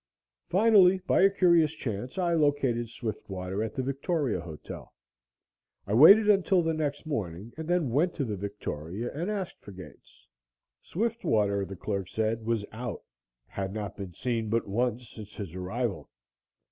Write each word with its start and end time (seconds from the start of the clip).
Finally, 0.49 0.97
by 1.05 1.21
a 1.21 1.29
curious 1.29 1.73
chance 1.73 2.17
I 2.17 2.33
located 2.33 2.89
Swiftwater 2.89 3.61
at 3.63 3.75
the 3.75 3.83
Victoria 3.83 4.41
Hotel. 4.41 4.91
I 5.85 5.93
waited 5.93 6.27
until 6.27 6.63
the 6.63 6.73
next 6.73 7.05
morning 7.05 7.53
and 7.55 7.67
then 7.67 7.91
went 7.91 8.15
to 8.15 8.25
the 8.25 8.35
Victoria 8.35 9.11
and 9.13 9.29
asked 9.29 9.59
for 9.61 9.71
Gates. 9.73 10.25
Swiftwater, 10.81 11.65
the 11.65 11.75
clerk 11.75 12.09
said, 12.09 12.47
was 12.47 12.65
out 12.71 13.03
had 13.45 13.75
not 13.75 13.95
been 13.95 14.13
seen 14.15 14.49
but 14.49 14.67
once 14.67 15.07
since 15.07 15.35
his 15.35 15.53
arrival. 15.53 16.09